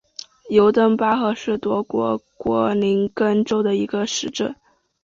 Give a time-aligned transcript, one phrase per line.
[0.49, 4.55] 尤登巴赫是德国图林根州的一个市镇。